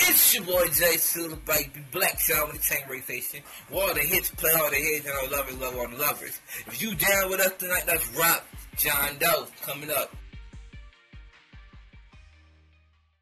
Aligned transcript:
It's 0.00 0.34
your 0.34 0.44
boy 0.44 0.66
Jay 0.68 0.96
Sula, 0.96 1.36
baby. 1.36 1.84
Black 1.90 2.18
Shaw 2.18 2.46
with 2.46 2.56
the 2.56 2.62
Chain 2.62 2.84
Ray 2.88 3.00
Station. 3.00 3.40
Where 3.68 3.88
all 3.88 3.94
the 3.94 4.00
hits 4.00 4.30
play 4.30 4.52
all 4.52 4.70
the 4.70 4.76
hits 4.76 5.06
and 5.06 5.14
I 5.14 5.36
love 5.36 5.48
it, 5.48 5.60
love 5.60 5.76
all 5.76 5.88
the 5.88 5.96
lovers. 5.96 6.40
If 6.66 6.80
you 6.80 6.94
down 6.94 7.30
with 7.30 7.40
us 7.40 7.52
tonight, 7.58 7.84
that's 7.86 8.06
Rock 8.16 8.44
John 8.76 9.18
Doe 9.18 9.46
coming 9.62 9.90
up. 9.90 10.14